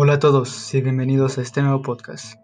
Hola 0.00 0.12
a 0.12 0.18
todos 0.20 0.72
y 0.74 0.80
bienvenidos 0.80 1.38
a 1.38 1.42
este 1.42 1.60
nuevo 1.60 1.82
podcast. 1.82 2.38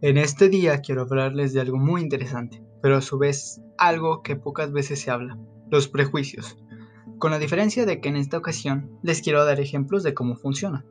En 0.00 0.18
este 0.18 0.48
día 0.48 0.80
quiero 0.80 1.02
hablarles 1.02 1.52
de 1.52 1.60
algo 1.60 1.78
muy 1.78 2.02
interesante, 2.02 2.64
pero 2.82 2.96
a 2.96 3.00
su 3.00 3.16
vez 3.16 3.60
algo 3.78 4.24
que 4.24 4.34
pocas 4.34 4.72
veces 4.72 5.00
se 5.00 5.12
habla, 5.12 5.38
los 5.70 5.86
prejuicios. 5.86 6.56
Con 7.20 7.30
la 7.30 7.38
diferencia 7.38 7.86
de 7.86 8.00
que 8.00 8.08
en 8.08 8.16
esta 8.16 8.38
ocasión 8.38 8.90
les 9.04 9.22
quiero 9.22 9.44
dar 9.44 9.60
ejemplos 9.60 10.02
de 10.02 10.14
cómo 10.14 10.34
funciona. 10.34 10.84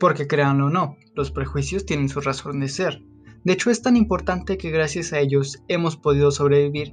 Porque 0.00 0.26
créanlo 0.26 0.66
o 0.66 0.70
no, 0.70 0.96
los 1.14 1.30
prejuicios 1.30 1.86
tienen 1.86 2.08
su 2.08 2.20
razón 2.20 2.58
de 2.58 2.66
ser. 2.66 3.04
De 3.44 3.52
hecho 3.52 3.70
es 3.70 3.82
tan 3.82 3.96
importante 3.96 4.58
que 4.58 4.72
gracias 4.72 5.12
a 5.12 5.20
ellos 5.20 5.62
hemos 5.68 5.96
podido 5.96 6.32
sobrevivir 6.32 6.92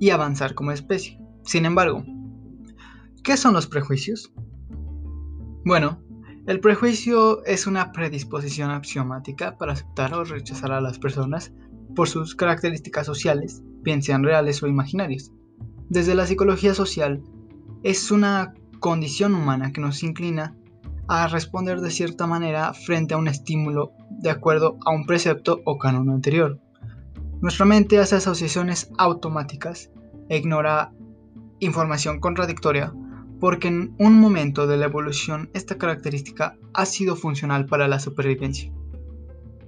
y 0.00 0.10
avanzar 0.10 0.56
como 0.56 0.72
especie. 0.72 1.20
Sin 1.44 1.64
embargo, 1.64 2.04
¿qué 3.22 3.36
son 3.36 3.52
los 3.52 3.68
prejuicios? 3.68 4.32
Bueno, 5.64 6.02
el 6.46 6.58
prejuicio 6.58 7.44
es 7.44 7.68
una 7.68 7.92
predisposición 7.92 8.70
axiomática 8.70 9.56
para 9.58 9.74
aceptar 9.74 10.12
o 10.14 10.24
rechazar 10.24 10.72
a 10.72 10.80
las 10.80 10.98
personas 10.98 11.52
por 11.94 12.08
sus 12.08 12.34
características 12.34 13.06
sociales, 13.06 13.62
bien 13.82 14.02
sean 14.02 14.24
reales 14.24 14.62
o 14.62 14.66
imaginarias. 14.66 15.30
Desde 15.88 16.14
la 16.14 16.26
psicología 16.26 16.74
social, 16.74 17.22
es 17.84 18.10
una 18.10 18.54
condición 18.80 19.34
humana 19.34 19.72
que 19.72 19.80
nos 19.80 20.02
inclina 20.02 20.56
a 21.06 21.28
responder 21.28 21.80
de 21.80 21.90
cierta 21.90 22.26
manera 22.26 22.72
frente 22.74 23.14
a 23.14 23.18
un 23.18 23.28
estímulo 23.28 23.92
de 24.10 24.30
acuerdo 24.30 24.78
a 24.84 24.90
un 24.90 25.06
precepto 25.06 25.60
o 25.64 25.78
canon 25.78 26.10
anterior. 26.10 26.58
Nuestra 27.40 27.66
mente 27.66 27.98
hace 27.98 28.16
asociaciones 28.16 28.90
automáticas 28.98 29.90
e 30.28 30.38
ignora 30.38 30.92
información 31.60 32.18
contradictoria 32.18 32.92
porque 33.42 33.66
en 33.66 33.96
un 33.98 34.20
momento 34.20 34.68
de 34.68 34.76
la 34.76 34.84
evolución 34.84 35.50
esta 35.52 35.76
característica 35.76 36.56
ha 36.74 36.86
sido 36.86 37.16
funcional 37.16 37.66
para 37.66 37.88
la 37.88 37.98
supervivencia. 37.98 38.72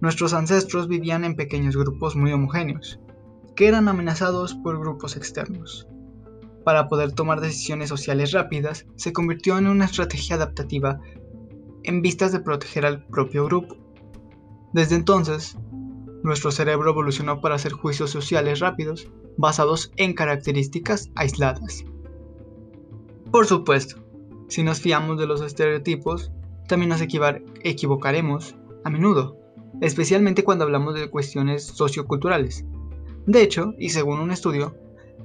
Nuestros 0.00 0.32
ancestros 0.32 0.86
vivían 0.86 1.24
en 1.24 1.34
pequeños 1.34 1.76
grupos 1.76 2.14
muy 2.14 2.30
homogéneos, 2.30 3.00
que 3.56 3.66
eran 3.66 3.88
amenazados 3.88 4.54
por 4.54 4.78
grupos 4.78 5.16
externos. 5.16 5.88
Para 6.64 6.88
poder 6.88 7.10
tomar 7.14 7.40
decisiones 7.40 7.88
sociales 7.88 8.30
rápidas, 8.30 8.86
se 8.94 9.12
convirtió 9.12 9.58
en 9.58 9.66
una 9.66 9.86
estrategia 9.86 10.36
adaptativa 10.36 11.00
en 11.82 12.00
vistas 12.00 12.30
de 12.30 12.38
proteger 12.38 12.86
al 12.86 13.04
propio 13.06 13.44
grupo. 13.46 13.76
Desde 14.72 14.94
entonces, 14.94 15.58
nuestro 16.22 16.52
cerebro 16.52 16.90
evolucionó 16.90 17.40
para 17.40 17.56
hacer 17.56 17.72
juicios 17.72 18.10
sociales 18.10 18.60
rápidos 18.60 19.10
basados 19.36 19.90
en 19.96 20.14
características 20.14 21.10
aisladas. 21.16 21.84
Por 23.34 23.46
supuesto, 23.46 23.96
si 24.46 24.62
nos 24.62 24.80
fiamos 24.80 25.18
de 25.18 25.26
los 25.26 25.40
estereotipos, 25.40 26.30
también 26.68 26.90
nos 26.90 27.00
equivocaremos 27.00 28.54
a 28.84 28.90
menudo, 28.90 29.36
especialmente 29.80 30.44
cuando 30.44 30.62
hablamos 30.62 30.94
de 30.94 31.10
cuestiones 31.10 31.64
socioculturales. 31.64 32.64
De 33.26 33.42
hecho, 33.42 33.74
y 33.76 33.88
según 33.88 34.20
un 34.20 34.30
estudio, 34.30 34.76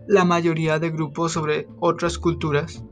la 0.07 0.25
mayoría 0.25 0.80
de 0.80 0.89
grupos 0.89 1.33
sobre 1.33 1.67
otras 1.80 2.17
culturas, 2.17 2.83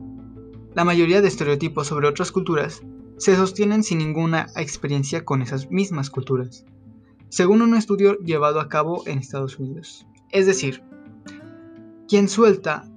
la 0.75 0.83
mayoría 0.83 1.19
de 1.19 1.29
estereotipos 1.29 1.87
sobre 1.87 2.07
otras 2.07 2.31
culturas 2.31 2.83
se 3.17 3.35
sostienen 3.35 3.81
sin 3.81 3.97
ninguna 3.97 4.45
experiencia 4.55 5.25
con 5.25 5.41
esas 5.41 5.71
mismas 5.71 6.11
culturas, 6.11 6.63
según 7.29 7.63
un 7.63 7.73
estudio 7.73 8.19
llevado 8.19 8.59
a 8.59 8.69
cabo 8.69 9.01
en 9.07 9.17
Estados 9.17 9.57
Unidos. 9.57 10.05
Es 10.29 10.45
decir, 10.45 10.83
quien 12.07 12.29
suelta 12.29 12.87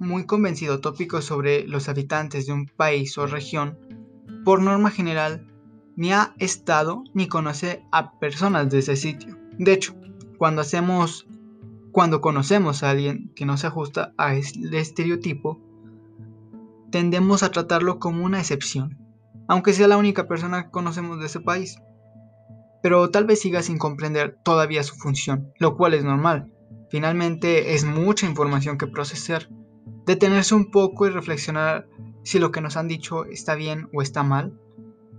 muy 0.00 0.24
convencido 0.24 0.80
tópicos 0.80 1.24
sobre 1.24 1.68
los 1.68 1.88
habitantes 1.88 2.46
de 2.46 2.52
un 2.52 2.66
país 2.66 3.16
o 3.18 3.26
región, 3.26 3.78
por 4.44 4.62
norma 4.62 4.90
general, 4.90 5.46
ni 5.94 6.12
ha 6.12 6.34
estado 6.38 7.04
ni 7.14 7.28
conoce 7.28 7.84
a 7.92 8.18
personas 8.18 8.70
de 8.70 8.78
ese 8.78 8.96
sitio. 8.96 9.36
De 9.58 9.72
hecho, 9.74 9.94
cuando 10.38 10.62
hacemos 10.62 11.28
cuando 11.92 12.20
conocemos 12.20 12.82
a 12.82 12.90
alguien 12.90 13.32
que 13.34 13.44
no 13.44 13.56
se 13.56 13.66
ajusta 13.66 14.12
a 14.16 14.34
este 14.34 14.78
estereotipo, 14.78 15.60
tendemos 16.90 17.42
a 17.42 17.50
tratarlo 17.50 17.98
como 17.98 18.24
una 18.24 18.38
excepción, 18.38 18.96
aunque 19.48 19.72
sea 19.72 19.88
la 19.88 19.96
única 19.96 20.28
persona 20.28 20.64
que 20.64 20.70
conocemos 20.70 21.18
de 21.18 21.26
ese 21.26 21.40
país. 21.40 21.78
Pero 22.82 23.10
tal 23.10 23.24
vez 23.24 23.40
siga 23.40 23.62
sin 23.62 23.76
comprender 23.76 24.38
todavía 24.44 24.82
su 24.82 24.94
función, 24.94 25.52
lo 25.58 25.76
cual 25.76 25.94
es 25.94 26.04
normal. 26.04 26.52
Finalmente 26.90 27.74
es 27.74 27.84
mucha 27.84 28.26
información 28.26 28.78
que 28.78 28.86
procesar 28.86 29.48
Detenerse 30.06 30.54
un 30.54 30.70
poco 30.70 31.06
y 31.06 31.10
reflexionar 31.10 31.88
si 32.22 32.38
lo 32.38 32.50
que 32.50 32.60
nos 32.60 32.76
han 32.76 32.88
dicho 32.88 33.24
está 33.24 33.54
bien 33.54 33.88
o 33.92 34.02
está 34.02 34.22
mal 34.22 34.58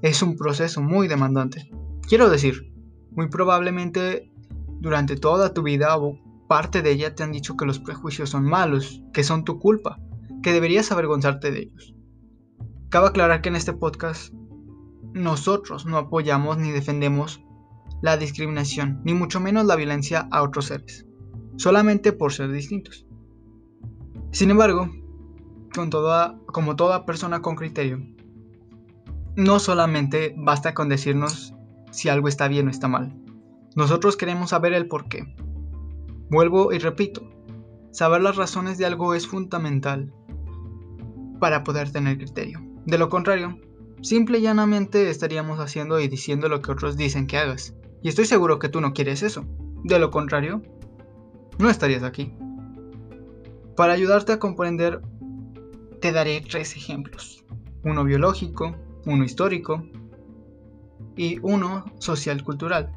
es 0.01 0.21
un 0.21 0.35
proceso 0.35 0.81
muy 0.81 1.07
demandante. 1.07 1.69
Quiero 2.07 2.29
decir, 2.29 2.73
muy 3.11 3.29
probablemente 3.29 4.31
durante 4.79 5.15
toda 5.15 5.53
tu 5.53 5.61
vida 5.63 5.97
o 5.97 6.19
parte 6.47 6.81
de 6.81 6.91
ella 6.91 7.15
te 7.15 7.23
han 7.23 7.31
dicho 7.31 7.55
que 7.55 7.65
los 7.65 7.79
prejuicios 7.79 8.31
son 8.31 8.43
malos, 8.43 9.01
que 9.13 9.23
son 9.23 9.45
tu 9.45 9.59
culpa, 9.59 9.99
que 10.41 10.53
deberías 10.53 10.91
avergonzarte 10.91 11.51
de 11.51 11.59
ellos. 11.61 11.95
Cabe 12.89 13.07
aclarar 13.07 13.41
que 13.41 13.49
en 13.49 13.55
este 13.55 13.73
podcast 13.73 14.33
nosotros 15.13 15.85
no 15.85 15.97
apoyamos 15.97 16.57
ni 16.57 16.71
defendemos 16.71 17.41
la 18.01 18.17
discriminación, 18.17 19.01
ni 19.05 19.13
mucho 19.13 19.39
menos 19.39 19.65
la 19.65 19.75
violencia 19.75 20.27
a 20.31 20.41
otros 20.41 20.65
seres, 20.65 21.05
solamente 21.57 22.11
por 22.11 22.33
ser 22.33 22.51
distintos. 22.51 23.05
Sin 24.31 24.49
embargo, 24.49 24.89
como 26.47 26.75
toda 26.75 27.05
persona 27.05 27.41
con 27.41 27.55
criterio, 27.55 28.01
no 29.35 29.59
solamente 29.59 30.33
basta 30.37 30.73
con 30.73 30.89
decirnos 30.89 31.53
si 31.91 32.09
algo 32.09 32.27
está 32.27 32.47
bien 32.47 32.67
o 32.67 32.71
está 32.71 32.87
mal. 32.87 33.13
Nosotros 33.75 34.17
queremos 34.17 34.49
saber 34.49 34.73
el 34.73 34.87
por 34.87 35.07
qué. 35.07 35.33
Vuelvo 36.29 36.71
y 36.71 36.79
repito, 36.79 37.29
saber 37.91 38.21
las 38.21 38.37
razones 38.37 38.77
de 38.77 38.85
algo 38.85 39.13
es 39.13 39.27
fundamental 39.27 40.13
para 41.39 41.63
poder 41.63 41.91
tener 41.91 42.17
criterio. 42.17 42.61
De 42.85 42.97
lo 42.97 43.09
contrario, 43.09 43.59
simple 44.01 44.39
y 44.39 44.43
llanamente 44.43 45.09
estaríamos 45.09 45.59
haciendo 45.59 45.99
y 45.99 46.07
diciendo 46.07 46.47
lo 46.47 46.61
que 46.61 46.71
otros 46.71 46.95
dicen 46.95 47.27
que 47.27 47.37
hagas. 47.37 47.75
Y 48.01 48.09
estoy 48.09 48.25
seguro 48.25 48.59
que 48.59 48.69
tú 48.69 48.81
no 48.81 48.93
quieres 48.93 49.23
eso. 49.23 49.45
De 49.83 49.99
lo 49.99 50.09
contrario, 50.09 50.61
no 51.59 51.69
estarías 51.69 52.03
aquí. 52.03 52.33
Para 53.75 53.93
ayudarte 53.93 54.33
a 54.33 54.39
comprender, 54.39 55.01
te 56.01 56.11
daré 56.11 56.41
tres 56.41 56.75
ejemplos. 56.75 57.45
Uno 57.83 58.03
biológico, 58.03 58.75
uno 59.05 59.23
histórico 59.23 59.83
y 61.15 61.39
uno 61.41 61.85
social 61.99 62.43
cultural. 62.43 62.91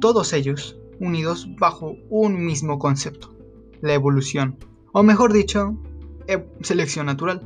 todos 0.00 0.32
ellos 0.32 0.76
unidos 1.00 1.48
bajo 1.58 1.94
un 2.08 2.44
mismo 2.44 2.78
concepto, 2.78 3.34
la 3.80 3.94
evolución, 3.94 4.56
o 4.92 5.02
mejor 5.02 5.32
dicho, 5.32 5.76
e, 6.26 6.44
selección 6.62 7.06
natural. 7.06 7.40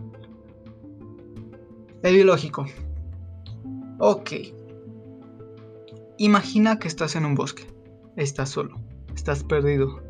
El 2.02 2.14
biológico. 2.14 2.66
Ok. 3.98 4.32
Imagina 6.18 6.78
que 6.78 6.88
estás 6.88 7.16
en 7.16 7.24
un 7.24 7.34
bosque. 7.34 7.66
Estás 8.16 8.50
solo. 8.50 8.76
Estás 9.14 9.44
perdido. 9.44 10.09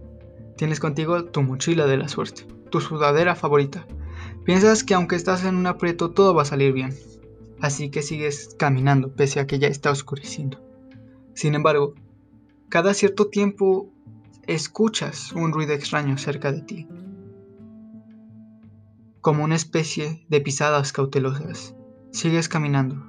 Tienes 0.61 0.79
contigo 0.79 1.25
tu 1.25 1.41
mochila 1.41 1.87
de 1.87 1.97
la 1.97 2.07
suerte, 2.07 2.47
tu 2.69 2.83
sudadera 2.83 3.35
favorita. 3.35 3.87
Piensas 4.45 4.85
que 4.85 4.93
aunque 4.93 5.17
estás 5.17 5.43
en 5.47 5.57
un 5.57 5.67
aprieto 5.67 6.11
todo 6.11 6.35
va 6.35 6.43
a 6.43 6.45
salir 6.45 6.75
bien. 6.75 6.95
Así 7.63 7.91
que 7.91 8.03
sigues 8.03 8.57
caminando 8.59 9.11
pese 9.11 9.41
a 9.41 9.47
que 9.47 9.59
ya 9.59 9.69
está 9.69 9.91
oscureciendo. 9.91 10.59
Sin 11.33 11.55
embargo, 11.55 11.95
cada 12.69 12.93
cierto 12.93 13.29
tiempo 13.29 13.91
escuchas 14.47 15.33
un 15.33 15.51
ruido 15.51 15.73
extraño 15.73 16.19
cerca 16.19 16.53
de 16.53 16.61
ti. 16.61 16.87
Como 19.23 19.45
una 19.45 19.57
especie 19.57 20.27
de 20.29 20.43
pisadas 20.43 20.93
cautelosas. 20.93 21.75
Sigues 22.13 22.51
caminando, 22.51 23.03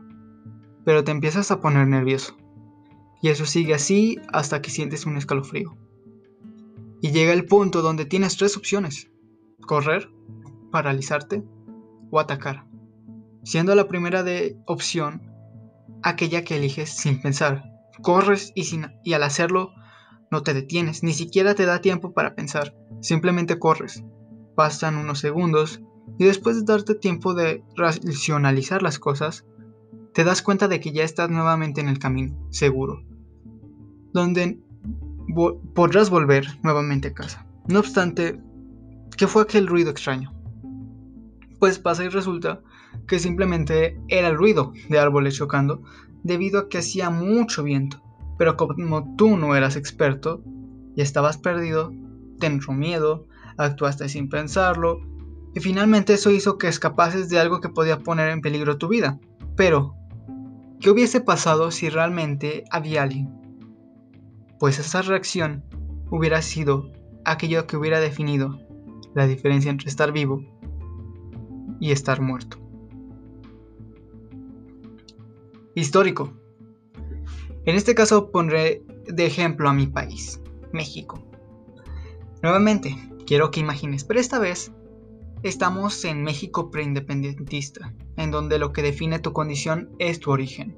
pero 0.85 1.03
te 1.03 1.11
empiezas 1.11 1.51
a 1.51 1.59
poner 1.59 1.85
nervioso. 1.85 2.37
Y 3.21 3.27
eso 3.27 3.45
sigue 3.45 3.73
así 3.73 4.21
hasta 4.31 4.61
que 4.61 4.69
sientes 4.69 5.05
un 5.05 5.17
escalofrío. 5.17 5.75
Y 7.01 7.11
llega 7.11 7.33
el 7.33 7.45
punto 7.45 7.81
donde 7.81 8.05
tienes 8.05 8.37
tres 8.37 8.55
opciones. 8.55 9.09
Correr, 9.61 10.09
paralizarte 10.71 11.43
o 12.11 12.19
atacar. 12.19 12.65
Siendo 13.43 13.73
la 13.75 13.87
primera 13.87 14.23
de 14.23 14.57
opción 14.67 15.31
aquella 16.03 16.43
que 16.43 16.57
eliges 16.57 16.89
sin 16.89 17.21
pensar. 17.21 17.63
Corres 18.01 18.51
y, 18.55 18.65
sin, 18.65 18.87
y 19.03 19.13
al 19.13 19.23
hacerlo 19.23 19.73
no 20.31 20.43
te 20.43 20.53
detienes, 20.53 21.03
ni 21.03 21.13
siquiera 21.13 21.55
te 21.55 21.65
da 21.65 21.81
tiempo 21.81 22.13
para 22.13 22.35
pensar. 22.35 22.75
Simplemente 23.01 23.59
corres. 23.59 24.03
Pasan 24.55 24.97
unos 24.97 25.19
segundos 25.19 25.81
y 26.17 26.25
después 26.25 26.55
de 26.55 26.71
darte 26.71 26.95
tiempo 26.95 27.33
de 27.33 27.63
racionalizar 27.75 28.81
las 28.81 28.99
cosas, 28.99 29.45
te 30.13 30.23
das 30.23 30.41
cuenta 30.41 30.67
de 30.67 30.79
que 30.79 30.91
ya 30.91 31.03
estás 31.03 31.29
nuevamente 31.29 31.81
en 31.81 31.87
el 31.87 31.99
camino, 31.99 32.37
seguro. 32.49 33.03
Donde 34.13 34.59
podrás 35.73 36.09
volver 36.09 36.45
nuevamente 36.63 37.09
a 37.09 37.13
casa. 37.13 37.45
No 37.67 37.79
obstante, 37.79 38.39
¿qué 39.17 39.27
fue 39.27 39.43
aquel 39.43 39.67
ruido 39.67 39.91
extraño? 39.91 40.33
Pues 41.59 41.79
pasa 41.79 42.03
y 42.03 42.09
resulta 42.09 42.61
que 43.07 43.19
simplemente 43.19 43.99
era 44.07 44.29
el 44.29 44.37
ruido 44.37 44.73
de 44.89 44.99
árboles 44.99 45.35
chocando 45.35 45.83
debido 46.23 46.59
a 46.59 46.69
que 46.69 46.79
hacía 46.79 47.09
mucho 47.09 47.63
viento. 47.63 48.01
Pero 48.37 48.57
como 48.57 49.15
tú 49.15 49.37
no 49.37 49.55
eras 49.55 49.75
experto 49.75 50.43
y 50.95 51.01
estabas 51.01 51.37
perdido, 51.37 51.93
te 52.39 52.47
entró 52.47 52.73
miedo, 52.73 53.27
actuaste 53.57 54.09
sin 54.09 54.29
pensarlo 54.29 54.99
y 55.53 55.59
finalmente 55.59 56.13
eso 56.13 56.31
hizo 56.31 56.57
que 56.57 56.67
escapases 56.67 57.29
de 57.29 57.39
algo 57.39 57.61
que 57.61 57.69
podía 57.69 57.99
poner 57.99 58.29
en 58.29 58.41
peligro 58.41 58.77
tu 58.77 58.87
vida. 58.87 59.19
Pero, 59.55 59.95
¿qué 60.79 60.89
hubiese 60.89 61.21
pasado 61.21 61.71
si 61.71 61.89
realmente 61.89 62.63
había 62.71 63.03
alguien? 63.03 63.40
Pues 64.61 64.77
esa 64.77 65.01
reacción 65.01 65.63
hubiera 66.11 66.39
sido 66.43 66.91
aquello 67.25 67.65
que 67.65 67.77
hubiera 67.77 67.99
definido 67.99 68.59
la 69.15 69.25
diferencia 69.25 69.71
entre 69.71 69.89
estar 69.89 70.11
vivo 70.11 70.45
y 71.79 71.89
estar 71.89 72.21
muerto. 72.21 72.59
Histórico. 75.73 76.33
En 77.65 77.75
este 77.75 77.95
caso 77.95 78.29
pondré 78.29 78.83
de 79.07 79.25
ejemplo 79.25 79.67
a 79.67 79.73
mi 79.73 79.87
país, 79.87 80.39
México. 80.71 81.25
Nuevamente, 82.43 82.95
quiero 83.25 83.49
que 83.49 83.61
imagines, 83.61 84.03
pero 84.03 84.19
esta 84.19 84.37
vez 84.37 84.71
estamos 85.41 86.05
en 86.05 86.21
México 86.21 86.69
preindependentista, 86.69 87.95
en 88.15 88.29
donde 88.29 88.59
lo 88.59 88.73
que 88.73 88.83
define 88.83 89.17
tu 89.17 89.33
condición 89.33 89.89
es 89.97 90.19
tu 90.19 90.29
origen, 90.29 90.77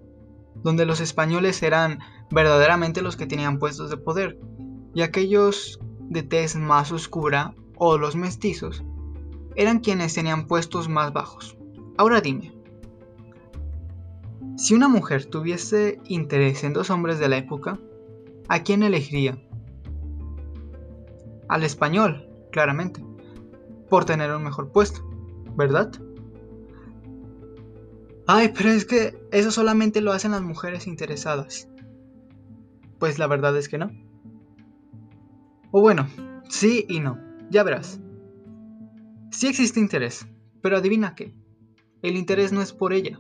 donde 0.64 0.86
los 0.86 1.02
españoles 1.02 1.62
eran 1.64 2.00
verdaderamente 2.34 3.02
los 3.02 3.16
que 3.16 3.28
tenían 3.28 3.60
puestos 3.60 3.90
de 3.90 3.98
poder, 3.98 4.40
y 4.94 5.02
aquellos 5.02 5.80
de 6.00 6.24
tez 6.24 6.56
más 6.56 6.92
oscura 6.92 7.54
o 7.78 7.98
los 7.98 8.16
mestizos 8.16 8.84
eran 9.56 9.80
quienes 9.80 10.16
tenían 10.16 10.48
puestos 10.48 10.90
más 10.90 11.14
bajos. 11.14 11.58
Ahora 11.98 12.22
dime, 12.22 12.52
si 14.58 14.74
una 14.74 14.88
mujer 14.88 15.26
tuviese 15.26 16.00
interés 16.06 16.64
en 16.64 16.74
dos 16.74 16.90
hombres 16.90 17.20
de 17.20 17.30
la 17.30 17.38
época, 17.38 17.80
¿a 18.48 18.64
quién 18.64 18.82
elegiría? 18.82 19.38
Al 21.50 21.64
español, 21.64 22.28
claramente, 22.52 23.04
por 23.90 24.06
tener 24.06 24.32
un 24.32 24.44
mejor 24.44 24.72
puesto, 24.72 25.02
¿verdad? 25.56 25.92
Ay, 28.26 28.54
pero 28.56 28.70
es 28.70 28.86
que 28.86 29.22
eso 29.32 29.52
solamente 29.52 30.02
lo 30.02 30.14
hacen 30.14 30.32
las 30.32 30.42
mujeres 30.42 30.88
interesadas. 30.88 31.68
Pues 33.00 33.20
la 33.20 33.28
verdad 33.28 33.58
es 33.58 33.70
que 33.70 33.78
no. 33.78 33.92
O 35.72 35.82
bueno, 35.82 36.08
sí 36.50 36.86
y 36.88 37.00
no, 37.00 37.20
ya 37.50 37.64
verás. 37.64 38.00
Sí 39.32 39.48
existe 39.48 39.80
interés, 39.80 40.28
pero 40.62 40.78
adivina 40.78 41.16
qué. 41.16 41.34
El 42.02 42.18
interés 42.18 42.52
no 42.52 42.62
es 42.62 42.74
por 42.74 42.94
ella, 42.94 43.20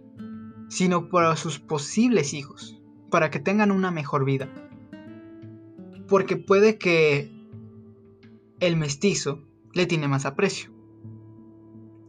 sino 0.69 1.09
por 1.09 1.35
sus 1.37 1.59
posibles 1.59 2.33
hijos, 2.33 2.79
para 3.09 3.31
que 3.31 3.39
tengan 3.39 3.71
una 3.71 3.91
mejor 3.91 4.25
vida. 4.25 4.49
Porque 6.07 6.37
puede 6.37 6.77
que 6.77 7.31
el 8.59 8.77
mestizo 8.77 9.43
le 9.73 9.85
tiene 9.85 10.07
más 10.07 10.25
aprecio. 10.25 10.71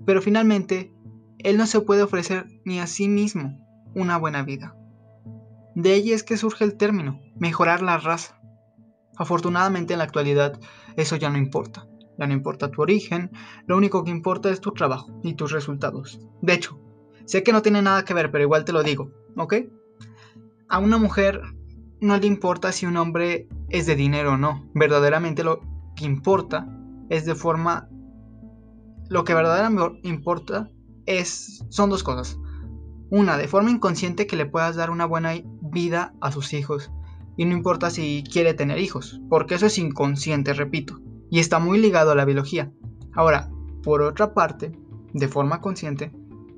Pero 0.05 0.21
finalmente, 0.21 0.95
él 1.39 1.57
no 1.57 1.67
se 1.67 1.81
puede 1.81 2.03
ofrecer 2.03 2.47
ni 2.65 2.81
a 2.81 2.87
sí 2.87 3.09
mismo 3.09 3.59
una 3.95 4.19
buena 4.19 4.43
vida. 4.43 4.77
De 5.75 5.93
ahí 5.93 6.13
es 6.13 6.23
que 6.23 6.37
surge 6.37 6.65
el 6.65 6.77
término, 6.77 7.21
mejorar 7.37 7.83
la 7.83 7.99
raza. 7.99 8.41
Afortunadamente 9.17 9.95
en 9.95 9.99
la 9.99 10.05
actualidad 10.05 10.61
eso 10.97 11.17
ya 11.17 11.31
no 11.31 11.39
importa. 11.39 11.87
Ya 12.19 12.27
no 12.27 12.33
importa 12.33 12.71
tu 12.71 12.83
origen, 12.83 13.33
lo 13.67 13.77
único 13.77 14.05
que 14.05 14.11
importa 14.11 14.51
es 14.51 14.61
tu 14.61 14.73
trabajo 14.73 15.21
y 15.25 15.35
tus 15.35 15.51
resultados. 15.51 16.21
De 16.43 16.55
hecho, 16.55 16.79
sé 17.25 17.43
que 17.43 17.53
no 17.53 17.63
tiene 17.63 17.83
nada 17.83 18.05
que 18.05 18.15
ver, 18.15 18.31
pero 18.31 18.45
igual 18.45 18.65
te 18.65 18.73
lo 18.73 18.85
digo, 18.85 19.11
¿ok? 19.37 19.55
A 20.69 20.79
una 20.79 20.97
mujer 20.97 21.43
no 22.01 22.17
le 22.17 22.27
importa 22.27 22.71
si 22.71 22.87
un 22.87 22.97
hombre 22.97 23.49
es 23.69 23.87
de 23.87 23.97
dinero 23.97 24.35
o 24.35 24.37
no. 24.37 24.71
Verdaderamente 24.75 25.43
lo 25.43 25.61
que 25.97 26.05
importa 26.05 26.69
es 27.09 27.25
de 27.25 27.35
forma... 27.35 27.89
Lo 29.09 29.25
que 29.25 29.35
verdaderamente 29.35 30.01
importa 30.09 30.71
es... 31.07 31.65
son 31.69 31.91
dos 31.91 32.03
cosas. 32.03 32.39
Una, 33.11 33.37
de 33.37 33.49
forma 33.49 33.71
inconsciente 33.71 34.27
que 34.27 34.37
le 34.37 34.47
puedas 34.47 34.77
dar 34.77 34.91
una 34.91 35.07
buena 35.07 35.35
vida 35.75 36.15
a 36.23 36.33
sus 36.33 36.55
hijos. 36.55 36.91
Y 37.37 37.45
no 37.45 37.53
importa 37.53 37.91
si 37.91 38.25
quiere 38.31 38.55
tener 38.55 38.79
hijos, 38.79 39.21
porque 39.29 39.57
eso 39.57 39.67
es 39.67 39.77
inconsciente, 39.77 40.55
repito 40.55 41.01
y 41.35 41.41
está 41.41 41.59
muy 41.59 41.79
ligado 41.79 42.13
a 42.13 42.15
la 42.15 42.25
biología. 42.25 42.71
Ahora, 43.13 43.51
por 43.83 44.03
otra 44.03 44.35
parte, 44.35 44.71
de 45.13 45.27
forma 45.27 45.61
consciente, 45.61 46.13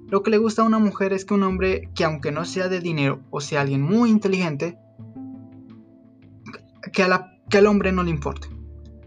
lo 0.09 0.23
que 0.23 0.31
le 0.31 0.37
gusta 0.37 0.61
a 0.61 0.67
una 0.67 0.79
mujer 0.79 1.15
es 1.15 1.25
que 1.25 1.33
un 1.33 1.45
hombre 1.45 1.89
que 1.95 2.05
aunque 2.05 2.31
no 2.31 2.45
sea 2.45 2.69
de 2.69 2.81
dinero 2.81 3.23
o 3.31 3.41
sea 3.41 3.63
alguien 3.63 3.81
muy 3.81 4.11
inteligente, 4.11 4.77
que, 6.93 7.07
que 7.49 7.57
al 7.57 7.67
hombre 7.67 7.91
no 7.91 8.03
le 8.03 8.11
importe, 8.11 8.49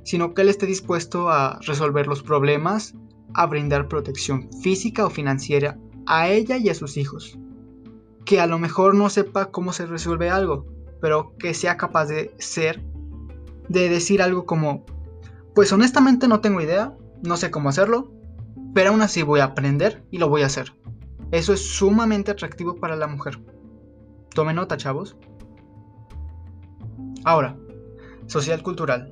sino 0.03 0.33
que 0.33 0.41
él 0.41 0.49
esté 0.49 0.65
dispuesto 0.65 1.29
a 1.29 1.59
resolver 1.61 2.07
los 2.07 2.23
problemas, 2.23 2.95
a 3.35 3.45
brindar 3.45 3.87
protección 3.87 4.49
física 4.63 5.05
o 5.05 5.11
financiera 5.11 5.77
a 6.07 6.29
ella 6.29 6.57
y 6.57 6.69
a 6.69 6.73
sus 6.73 6.97
hijos. 6.97 7.37
Que 8.29 8.39
a 8.39 8.45
lo 8.45 8.59
mejor 8.59 8.93
no 8.93 9.09
sepa 9.09 9.49
cómo 9.49 9.73
se 9.73 9.87
resuelve 9.87 10.29
algo, 10.29 10.67
pero 11.01 11.35
que 11.39 11.55
sea 11.55 11.77
capaz 11.77 12.05
de 12.05 12.31
ser, 12.37 12.79
de 13.69 13.89
decir 13.89 14.21
algo 14.21 14.45
como, 14.45 14.85
pues 15.55 15.73
honestamente 15.73 16.27
no 16.27 16.39
tengo 16.39 16.61
idea, 16.61 16.95
no 17.23 17.37
sé 17.37 17.49
cómo 17.49 17.69
hacerlo, 17.69 18.13
pero 18.75 18.91
aún 18.91 19.01
así 19.01 19.23
voy 19.23 19.39
a 19.39 19.45
aprender 19.45 20.05
y 20.11 20.19
lo 20.19 20.29
voy 20.29 20.43
a 20.43 20.45
hacer. 20.45 20.71
Eso 21.31 21.53
es 21.53 21.67
sumamente 21.71 22.29
atractivo 22.29 22.75
para 22.75 22.95
la 22.95 23.07
mujer. 23.07 23.39
Tome 24.35 24.53
nota, 24.53 24.77
chavos. 24.77 25.17
Ahora, 27.25 27.57
social 28.27 28.61
cultural. 28.61 29.11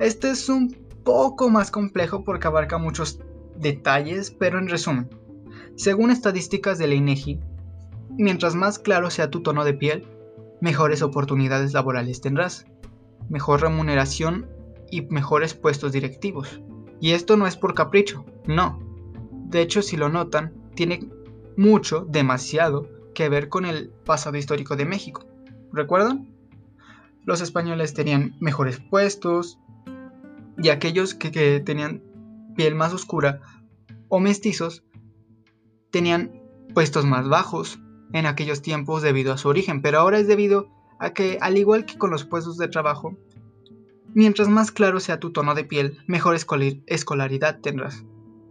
Este 0.00 0.30
es 0.30 0.48
un 0.48 0.76
poco 1.04 1.50
más 1.50 1.70
complejo 1.70 2.24
porque 2.24 2.48
abarca 2.48 2.78
muchos 2.78 3.20
detalles, 3.54 4.32
pero 4.32 4.58
en 4.58 4.66
resumen, 4.66 5.08
según 5.76 6.10
estadísticas 6.10 6.78
de 6.78 6.88
la 6.88 6.96
INEGI, 6.96 7.38
mientras 8.22 8.54
más 8.54 8.78
claro 8.78 9.10
sea 9.10 9.30
tu 9.30 9.42
tono 9.42 9.64
de 9.64 9.74
piel, 9.74 10.06
mejores 10.60 11.02
oportunidades 11.02 11.72
laborales 11.72 12.20
tendrás, 12.20 12.66
mejor 13.28 13.60
remuneración 13.62 14.48
y 14.90 15.02
mejores 15.02 15.54
puestos 15.54 15.92
directivos. 15.92 16.60
Y 17.00 17.12
esto 17.12 17.36
no 17.36 17.46
es 17.46 17.56
por 17.56 17.74
capricho, 17.74 18.24
no. 18.46 18.80
De 19.46 19.62
hecho, 19.62 19.82
si 19.82 19.96
lo 19.96 20.08
notan, 20.08 20.52
tiene 20.74 21.08
mucho, 21.56 22.06
demasiado, 22.08 22.88
que 23.14 23.28
ver 23.28 23.48
con 23.48 23.64
el 23.64 23.90
pasado 24.04 24.36
histórico 24.36 24.76
de 24.76 24.84
México. 24.84 25.24
¿Recuerdan? 25.72 26.28
Los 27.24 27.40
españoles 27.40 27.94
tenían 27.94 28.36
mejores 28.40 28.80
puestos 28.80 29.58
y 30.56 30.70
aquellos 30.70 31.14
que, 31.14 31.60
tenían 31.60 32.02
piel 32.56 32.74
más 32.74 32.92
oscura 32.92 33.40
o 34.08 34.20
mestizos 34.20 34.84
tenían 35.90 36.42
puestos 36.74 37.04
más 37.06 37.28
bajos 37.28 37.78
en 38.12 38.26
aquellos 38.26 38.62
tiempos 38.62 39.02
debido 39.02 39.32
a 39.32 39.38
su 39.38 39.48
origen, 39.48 39.82
pero 39.82 39.98
ahora 39.98 40.18
es 40.18 40.26
debido 40.26 40.68
a 40.98 41.10
que, 41.10 41.38
al 41.40 41.58
igual 41.58 41.84
que 41.84 41.98
con 41.98 42.10
los 42.10 42.24
puestos 42.24 42.56
de 42.58 42.68
trabajo, 42.68 43.16
Mientras 44.14 44.48
más 44.48 44.72
claro 44.72 45.00
sea 45.00 45.20
tu 45.20 45.32
tono 45.32 45.54
de 45.54 45.64
piel, 45.64 45.98
mejor 46.06 46.34
escolaridad 46.34 47.60
tendrás. 47.60 48.04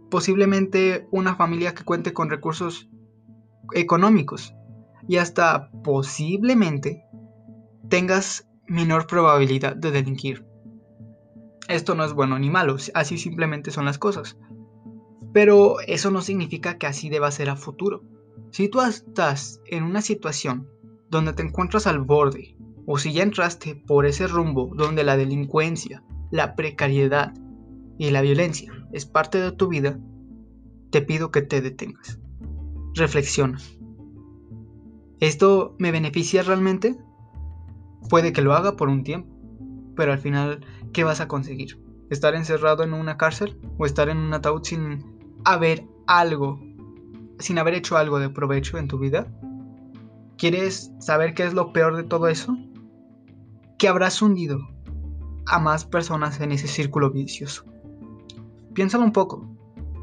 Posiblemente 0.08 1.06
una 1.10 1.34
familia 1.34 1.74
que 1.74 1.84
cuente 1.84 2.12
con 2.12 2.30
recursos 2.30 2.88
económicos 3.74 4.54
y 5.08 5.16
hasta 5.16 5.70
posiblemente 5.82 7.04
tengas 7.88 8.48
menor 8.66 9.06
probabilidad 9.06 9.76
de 9.76 9.90
delinquir. 9.90 10.46
Esto 11.68 11.94
no 11.94 12.04
es 12.04 12.14
bueno 12.14 12.38
ni 12.38 12.48
malo, 12.48 12.76
así 12.94 13.18
simplemente 13.18 13.70
son 13.70 13.84
las 13.84 13.98
cosas. 13.98 14.38
Pero 15.34 15.80
eso 15.80 16.10
no 16.10 16.22
significa 16.22 16.78
que 16.78 16.86
así 16.86 17.10
deba 17.10 17.30
ser 17.30 17.50
a 17.50 17.56
futuro. 17.56 18.04
Si 18.50 18.68
tú 18.68 18.80
estás 18.80 19.60
en 19.66 19.84
una 19.84 20.00
situación 20.00 20.68
donde 21.10 21.32
te 21.32 21.42
encuentras 21.42 21.86
al 21.86 22.00
borde 22.00 22.56
o 22.86 22.98
si 22.98 23.12
ya 23.12 23.22
entraste 23.22 23.74
por 23.74 24.06
ese 24.06 24.26
rumbo 24.26 24.72
donde 24.74 25.04
la 25.04 25.16
delincuencia, 25.16 26.02
la 26.30 26.54
precariedad 26.54 27.34
y 27.98 28.10
la 28.10 28.22
violencia 28.22 28.72
es 28.92 29.04
parte 29.04 29.38
de 29.40 29.52
tu 29.52 29.68
vida, 29.68 29.98
te 30.90 31.02
pido 31.02 31.30
que 31.30 31.42
te 31.42 31.60
detengas. 31.60 32.18
Reflexiona. 32.94 33.58
¿Esto 35.20 35.74
me 35.78 35.90
beneficia 35.90 36.42
realmente? 36.42 36.96
Puede 38.08 38.32
que 38.32 38.40
lo 38.40 38.54
haga 38.54 38.76
por 38.76 38.88
un 38.88 39.04
tiempo, 39.04 39.28
pero 39.94 40.12
al 40.12 40.18
final, 40.18 40.64
¿qué 40.92 41.04
vas 41.04 41.20
a 41.20 41.28
conseguir? 41.28 41.78
¿Estar 42.08 42.34
encerrado 42.34 42.84
en 42.84 42.94
una 42.94 43.18
cárcel 43.18 43.60
o 43.76 43.84
estar 43.84 44.08
en 44.08 44.16
un 44.16 44.32
ataúd 44.32 44.62
sin 44.62 45.04
haber 45.44 45.86
algo, 46.06 46.60
sin 47.38 47.58
haber 47.58 47.74
hecho 47.74 47.96
algo 47.96 48.18
de 48.18 48.30
provecho 48.30 48.78
en 48.78 48.88
tu 48.88 48.98
vida? 48.98 49.26
¿Quieres 50.36 50.92
saber 50.98 51.34
qué 51.34 51.44
es 51.44 51.54
lo 51.54 51.72
peor 51.72 51.96
de 51.96 52.04
todo 52.04 52.28
eso? 52.28 52.56
que 53.78 53.86
habrás 53.86 54.20
hundido 54.20 54.58
a 55.46 55.60
más 55.60 55.84
personas 55.84 56.40
en 56.40 56.50
ese 56.50 56.66
círculo 56.66 57.10
vicioso. 57.10 57.64
Piénsalo 58.74 59.04
un 59.04 59.12
poco, 59.12 59.48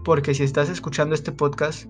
porque 0.05 0.33
si 0.33 0.43
estás 0.43 0.69
escuchando 0.69 1.13
este 1.13 1.33
podcast, 1.33 1.85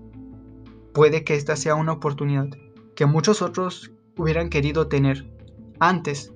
puede 0.92 1.22
que 1.22 1.34
esta 1.34 1.54
sea 1.54 1.76
una 1.76 1.92
oportunidad 1.92 2.48
que 2.96 3.06
muchos 3.06 3.40
otros 3.40 3.92
hubieran 4.18 4.50
querido 4.50 4.88
tener 4.88 5.30
antes 5.78 6.32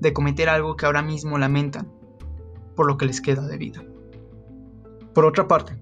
de 0.00 0.12
cometer 0.12 0.48
algo 0.48 0.76
que 0.76 0.86
ahora 0.86 1.02
mismo 1.02 1.38
lamentan 1.38 1.92
por 2.74 2.86
lo 2.86 2.96
que 2.98 3.06
les 3.06 3.20
queda 3.20 3.46
de 3.46 3.56
vida. 3.56 3.84
Por 5.14 5.24
otra 5.24 5.46
parte, 5.46 5.78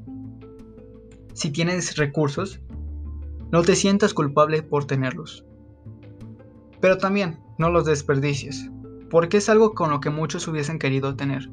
si 1.37 1.51
tienes 1.51 1.97
recursos, 1.97 2.61
no 3.53 3.61
te 3.61 3.77
sientas 3.77 4.15
culpable 4.15 4.63
por 4.63 4.87
tenerlos. 4.87 5.45
Pero 6.81 6.97
también 6.97 7.39
no 7.59 7.69
los 7.69 7.85
desperdicies, 7.85 8.71
porque 9.11 9.37
es 9.37 9.51
algo 9.51 9.75
con 9.75 9.91
lo 9.91 10.01
que 10.01 10.09
muchos 10.09 10.49
hubiesen 10.49 10.79
querido 10.79 11.15
tener. 11.15 11.51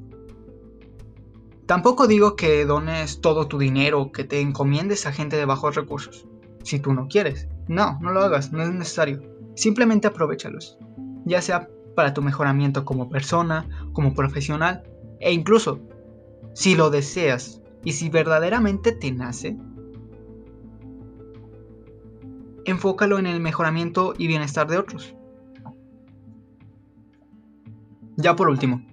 Tampoco 1.65 2.07
digo 2.07 2.37
que 2.37 2.63
dones 2.63 3.19
todo 3.19 3.49
tu 3.49 3.57
dinero 3.57 4.13
que 4.13 4.23
te 4.23 4.39
encomiendes 4.39 5.05
a 5.05 5.11
gente 5.11 5.35
de 5.35 5.43
bajos 5.43 5.75
recursos, 5.75 6.29
si 6.63 6.79
tú 6.79 6.93
no 6.93 7.09
quieres. 7.09 7.49
No, 7.67 7.99
no 7.99 8.13
lo 8.13 8.21
hagas, 8.21 8.53
no 8.53 8.63
es 8.63 8.71
necesario. 8.71 9.21
Simplemente 9.55 10.07
aprovechalos, 10.07 10.77
ya 11.25 11.41
sea 11.41 11.67
para 11.93 12.13
tu 12.13 12.21
mejoramiento 12.21 12.85
como 12.85 13.09
persona, 13.09 13.67
como 13.91 14.13
profesional, 14.13 14.83
e 15.19 15.33
incluso, 15.33 15.81
si 16.53 16.73
lo 16.73 16.89
deseas 16.89 17.61
y 17.83 17.91
si 17.91 18.09
verdaderamente 18.09 18.93
te 18.93 19.11
nace, 19.11 19.57
enfócalo 22.65 23.19
en 23.19 23.25
el 23.25 23.39
mejoramiento 23.39 24.13
y 24.17 24.27
bienestar 24.27 24.67
de 24.67 24.77
otros. 24.77 25.15
Ya 28.15 28.35
por 28.35 28.49
último, 28.49 28.85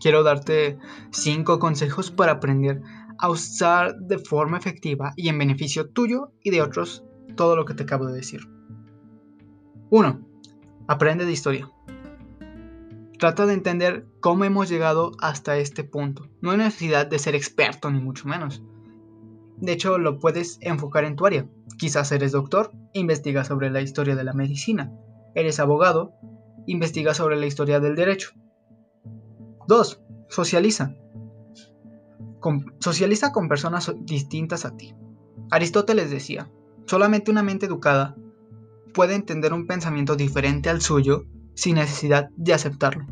quiero 0.00 0.22
darte 0.22 0.78
5 1.10 1.58
consejos 1.58 2.10
para 2.10 2.32
aprender 2.32 2.82
a 3.18 3.28
usar 3.28 3.96
de 3.98 4.18
forma 4.18 4.58
efectiva 4.58 5.12
y 5.16 5.28
en 5.28 5.38
beneficio 5.38 5.88
tuyo 5.88 6.32
y 6.42 6.50
de 6.50 6.62
otros 6.62 7.04
todo 7.36 7.56
lo 7.56 7.64
que 7.64 7.74
te 7.74 7.82
acabo 7.84 8.06
de 8.06 8.14
decir. 8.14 8.48
1. 9.90 10.20
Aprende 10.88 11.24
de 11.24 11.32
historia. 11.32 11.70
Trata 13.18 13.46
de 13.46 13.54
entender 13.54 14.06
cómo 14.20 14.44
hemos 14.44 14.68
llegado 14.68 15.12
hasta 15.20 15.56
este 15.56 15.84
punto. 15.84 16.28
No 16.40 16.50
hay 16.50 16.58
necesidad 16.58 17.06
de 17.06 17.18
ser 17.18 17.34
experto 17.34 17.90
ni 17.90 18.00
mucho 18.00 18.28
menos. 18.28 18.62
De 19.58 19.72
hecho, 19.72 19.98
lo 19.98 20.18
puedes 20.18 20.58
enfocar 20.60 21.04
en 21.04 21.16
tu 21.16 21.26
área. 21.26 21.46
Quizás 21.78 22.10
eres 22.12 22.32
doctor, 22.32 22.72
investiga 22.92 23.44
sobre 23.44 23.70
la 23.70 23.80
historia 23.80 24.16
de 24.16 24.24
la 24.24 24.32
medicina. 24.32 24.92
Eres 25.34 25.60
abogado, 25.60 26.12
investiga 26.66 27.14
sobre 27.14 27.36
la 27.36 27.46
historia 27.46 27.80
del 27.80 27.94
derecho. 27.94 28.32
2. 29.68 30.02
Socializa. 30.28 30.94
socializa 32.80 33.32
con 33.32 33.48
personas 33.48 33.92
distintas 34.00 34.64
a 34.64 34.76
ti. 34.76 34.94
Aristóteles 35.50 36.10
decía, 36.10 36.50
solamente 36.86 37.30
una 37.30 37.42
mente 37.42 37.66
educada 37.66 38.16
puede 38.92 39.14
entender 39.14 39.52
un 39.52 39.66
pensamiento 39.66 40.16
diferente 40.16 40.68
al 40.68 40.80
suyo 40.80 41.24
sin 41.54 41.76
necesidad 41.76 42.30
de 42.36 42.54
aceptarlo. 42.54 43.06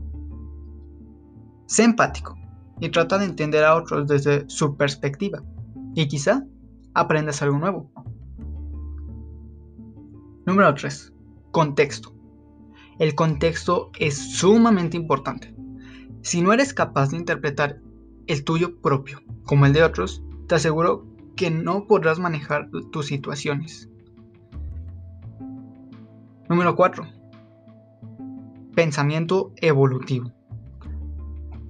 Sé 1.66 1.84
empático 1.84 2.36
y 2.80 2.90
trata 2.90 3.18
de 3.18 3.26
entender 3.26 3.64
a 3.64 3.76
otros 3.76 4.06
desde 4.06 4.48
su 4.48 4.76
perspectiva 4.76 5.42
y 5.94 6.08
quizá 6.08 6.46
aprendas 6.94 7.42
algo 7.42 7.58
nuevo. 7.58 7.90
Número 10.46 10.74
3. 10.74 11.12
Contexto. 11.50 12.14
El 12.98 13.14
contexto 13.14 13.90
es 13.98 14.16
sumamente 14.16 14.96
importante. 14.96 15.54
Si 16.22 16.40
no 16.40 16.52
eres 16.52 16.74
capaz 16.74 17.10
de 17.10 17.16
interpretar 17.16 17.80
el 18.26 18.44
tuyo 18.44 18.80
propio 18.80 19.20
como 19.44 19.66
el 19.66 19.72
de 19.72 19.82
otros, 19.82 20.22
te 20.46 20.54
aseguro 20.54 21.06
que 21.36 21.50
no 21.50 21.86
podrás 21.86 22.18
manejar 22.18 22.70
tus 22.90 23.06
situaciones. 23.06 23.88
Número 26.48 26.76
4. 26.76 27.06
Pensamiento 28.74 29.52
evolutivo. 29.56 30.32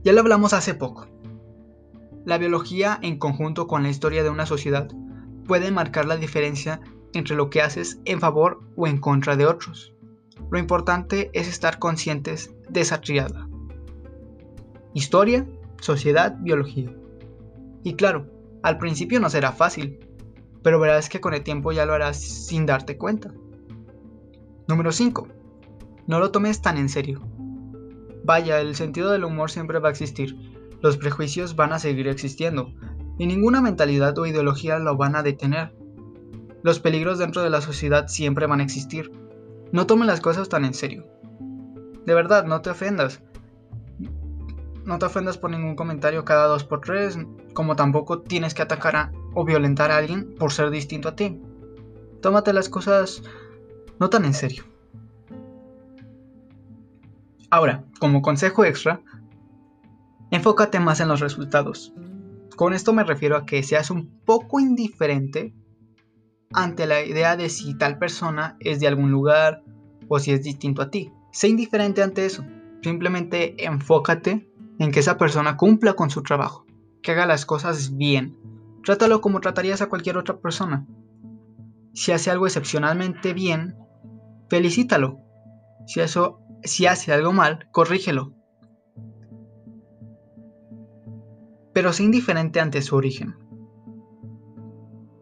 Ya 0.05 0.13
lo 0.13 0.21
hablamos 0.21 0.53
hace 0.53 0.75
poco. 0.75 1.07
La 2.25 2.39
biología 2.39 2.99
en 3.03 3.19
conjunto 3.19 3.67
con 3.67 3.83
la 3.83 3.89
historia 3.89 4.23
de 4.23 4.31
una 4.31 4.47
sociedad 4.47 4.89
puede 5.47 5.71
marcar 5.71 6.07
la 6.07 6.17
diferencia 6.17 6.81
entre 7.13 7.35
lo 7.35 7.51
que 7.51 7.63
haces 7.63 8.01
en 8.05 8.21
favor 8.21 8.61
o 8.77 8.87
en 8.87 8.99
contra 8.99 9.37
de 9.37 9.47
otros. 9.47 9.93
Lo 10.51 10.59
importante 10.59 11.31
es 11.33 11.49
estar 11.49 11.79
conscientes 11.79 12.55
de 12.69 12.81
esa 12.81 13.01
triada. 13.01 13.49
Historia, 14.95 15.47
sociedad, 15.81 16.37
biología. 16.41 16.95
Y 17.83 17.95
claro, 17.95 18.27
al 18.63 18.79
principio 18.79 19.19
no 19.19 19.29
será 19.29 19.53
fácil, 19.53 19.99
pero 20.63 20.79
verás 20.79 21.09
que 21.09 21.21
con 21.21 21.35
el 21.35 21.43
tiempo 21.43 21.73
ya 21.73 21.87
lo 21.87 21.95
harás 21.95 22.21
sin 22.21 22.67
darte 22.67 22.97
cuenta. 22.97 23.33
Número 24.69 24.93
5. 24.93 25.27
No 26.07 26.19
lo 26.21 26.31
tomes 26.31 26.63
tan 26.63 26.79
en 26.79 26.89
serio. 26.89 27.21
Vaya, 28.25 28.61
el 28.61 28.77
sentido 28.77 29.11
del 29.11 29.25
humor 29.25 29.51
siempre 29.51 29.81
va 29.81 29.89
a 29.89 29.91
existir, 29.91 30.52
los 30.83 30.97
prejuicios 30.97 31.57
van 31.57 31.73
a 31.73 31.79
seguir 31.79 32.09
existiendo, 32.09 32.75
y 33.19 33.27
ninguna 33.27 33.61
mentalidad 33.61 34.19
o 34.19 34.27
ideología 34.27 34.79
lo 34.79 34.97
van 34.97 35.17
a 35.17 35.23
detener. 35.23 35.75
Los 36.63 36.81
peligros 36.81 37.19
dentro 37.19 37.43
de 37.43 37.51
la 37.51 37.61
sociedad 37.61 38.09
siempre 38.09 38.47
van 38.47 38.61
a 38.61 38.65
existir. 38.65 39.13
No 39.73 39.87
tomes 39.87 40.07
las 40.07 40.21
cosas 40.21 40.49
tan 40.49 40.65
en 40.65 40.75
serio. 40.75 41.07
De 42.05 42.15
verdad, 42.15 42.45
no 42.45 42.61
te 42.61 42.71
ofendas. 42.71 43.23
No 44.85 44.99
te 44.99 45.07
ofendas 45.07 45.39
por 45.39 45.51
ningún 45.51 45.77
comentario 45.77 46.25
cada 46.25 46.47
dos 46.47 46.65
por 46.65 46.81
tres, 46.81 47.17
como 47.55 47.77
tampoco 47.77 48.21
tienes 48.21 48.55
que 48.55 48.63
atacar 48.63 49.13
o 49.35 49.45
violentar 49.45 49.93
a 49.93 49.97
alguien 49.97 50.35
por 50.39 50.53
ser 50.53 50.71
distinto 50.71 51.09
a 51.09 51.17
ti. 51.17 51.41
Tómate 52.21 52.53
las 52.53 52.69
cosas 52.69 53.23
no 54.01 54.11
tan 54.11 54.25
en 54.25 54.35
serio. 54.35 54.65
Ahora, 57.51 57.85
como 58.01 58.23
consejo 58.23 58.65
extra, 58.65 59.01
enfócate 60.33 60.81
más 60.81 60.99
en 61.01 61.09
los 61.09 61.21
resultados. 61.21 61.93
Con 62.57 62.73
esto 62.73 62.93
me 62.93 63.05
refiero 63.05 63.37
a 63.37 63.45
que 63.45 63.63
seas 63.63 63.91
un 63.91 64.21
poco 64.25 64.61
indiferente 64.61 65.55
ante 66.53 66.87
la 66.87 67.05
idea 67.05 67.37
de 67.37 67.51
si 67.51 67.77
tal 67.77 67.99
persona 67.99 68.57
es 68.59 68.81
de 68.81 68.89
algún 68.89 69.11
lugar 69.11 69.63
o 70.09 70.19
si 70.19 70.33
es 70.33 70.43
distinto 70.43 70.83
a 70.83 70.91
ti. 70.91 71.13
Sé 71.33 71.49
indiferente 71.49 72.03
ante 72.03 72.25
eso. 72.25 72.45
Simplemente 72.83 73.63
enfócate 73.65 74.51
en 74.79 74.91
que 74.91 75.01
esa 75.01 75.19
persona 75.19 75.57
cumpla 75.59 75.93
con 75.93 76.09
su 76.09 76.23
trabajo, 76.23 76.67
que 77.03 77.13
haga 77.13 77.27
las 77.27 77.45
cosas 77.45 77.97
bien. 77.97 78.37
Trátalo 78.85 79.21
como 79.21 79.41
tratarías 79.41 79.83
a 79.83 79.89
cualquier 79.89 80.17
otra 80.17 80.39
persona. 80.39 80.87
Si 81.93 82.11
hace 82.11 82.31
algo 82.31 82.47
excepcionalmente 82.47 83.35
bien, 83.35 83.77
felicítalo. 84.49 85.21
Si, 85.87 86.01
eso, 86.01 86.41
si 86.65 86.87
hace 86.87 87.13
algo 87.13 87.33
mal, 87.33 87.69
corrígelo. 87.71 88.33
Pero 91.73 91.93
sé 91.93 92.05
indiferente 92.05 92.61
ante 92.61 92.83
su 92.83 92.97
origen. 92.97 93.37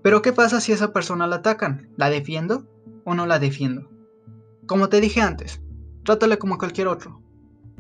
Pero 0.03 0.23
¿qué 0.23 0.33
pasa 0.33 0.61
si 0.61 0.73
esa 0.73 0.93
persona 0.93 1.27
la 1.27 1.37
atacan? 1.37 1.91
¿La 1.97 2.11
defiendo 2.11 2.69
o 3.05 3.15
no 3.15 3.27
la 3.27 3.39
defiendo? 3.39 3.91
Como 4.67 4.89
te 4.89 5.01
dije 5.01 5.21
antes, 5.21 5.63
trátale 6.05 6.39
como 6.39 6.59
cualquier 6.59 6.89
otro. 6.89 7.23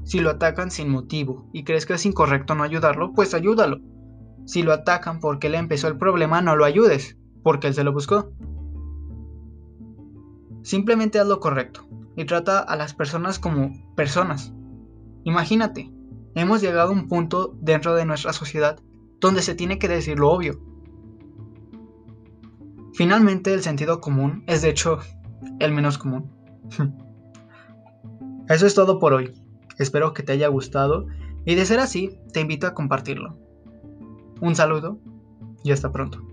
Si 0.04 0.20
lo 0.20 0.30
atacan 0.30 0.70
sin 0.70 0.90
motivo 0.90 1.48
y 1.52 1.64
crees 1.64 1.86
que 1.86 1.94
es 1.94 2.06
incorrecto 2.06 2.54
no 2.54 2.62
ayudarlo, 2.62 3.12
pues 3.12 3.34
ayúdalo. 3.34 3.80
Si 4.44 4.62
lo 4.62 4.72
atacan 4.72 5.20
porque 5.20 5.48
le 5.48 5.58
empezó 5.58 5.88
el 5.88 5.98
problema, 5.98 6.42
no 6.42 6.56
lo 6.56 6.64
ayudes, 6.64 7.16
porque 7.42 7.68
él 7.68 7.74
se 7.74 7.84
lo 7.84 7.92
buscó. 7.92 8.32
Simplemente 10.62 11.18
haz 11.18 11.26
lo 11.26 11.40
correcto 11.40 11.86
y 12.16 12.24
trata 12.24 12.58
a 12.58 12.76
las 12.76 12.94
personas 12.94 13.38
como 13.38 13.72
personas. 13.94 14.52
Imagínate, 15.24 15.90
hemos 16.34 16.60
llegado 16.60 16.90
a 16.90 16.92
un 16.92 17.08
punto 17.08 17.54
dentro 17.60 17.94
de 17.94 18.04
nuestra 18.04 18.32
sociedad 18.32 18.78
donde 19.20 19.42
se 19.42 19.54
tiene 19.54 19.78
que 19.78 19.88
decir 19.88 20.18
lo 20.18 20.30
obvio. 20.30 20.60
Finalmente 22.94 23.52
el 23.54 23.62
sentido 23.62 24.00
común 24.00 24.44
es 24.46 24.62
de 24.62 24.70
hecho 24.70 24.98
el 25.58 25.72
menos 25.72 25.98
común. 25.98 26.30
Eso 28.48 28.66
es 28.66 28.74
todo 28.74 28.98
por 28.98 29.12
hoy. 29.12 29.32
Espero 29.78 30.12
que 30.12 30.22
te 30.22 30.32
haya 30.32 30.48
gustado 30.48 31.06
y 31.44 31.54
de 31.54 31.64
ser 31.64 31.80
así 31.80 32.18
te 32.32 32.40
invito 32.40 32.66
a 32.66 32.74
compartirlo. 32.74 33.38
Un 34.40 34.54
saludo 34.54 34.98
y 35.62 35.72
hasta 35.72 35.92
pronto. 35.92 36.29